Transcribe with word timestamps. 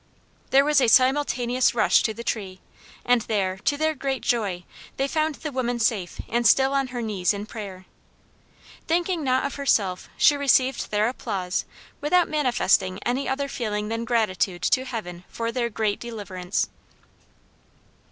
There 0.49 0.65
was 0.65 0.81
a 0.81 0.87
simultaneous 0.87 1.75
rush 1.75 2.01
to 2.01 2.11
the 2.15 2.23
tree 2.23 2.59
and 3.05 3.21
there, 3.21 3.57
to 3.57 3.77
their 3.77 3.93
great 3.93 4.23
joy, 4.23 4.63
they 4.97 5.07
found 5.07 5.35
the 5.35 5.51
woman 5.51 5.77
safe 5.77 6.19
and 6.27 6.47
still 6.47 6.73
on 6.73 6.87
her 6.87 7.03
knees 7.03 7.35
in 7.35 7.45
prayer. 7.45 7.85
Thinking 8.87 9.23
not 9.23 9.45
of 9.45 9.57
herself, 9.61 10.09
she 10.17 10.35
received 10.35 10.89
their 10.89 11.07
applause 11.07 11.65
without 12.01 12.27
manifesting 12.27 12.97
any 13.03 13.29
other 13.29 13.47
feeling 13.47 13.89
than 13.89 14.03
gratitude 14.03 14.63
to 14.63 14.85
Heaven 14.85 15.23
for 15.29 15.51
their 15.51 15.69
great 15.69 15.99
deliverance. 15.99 16.69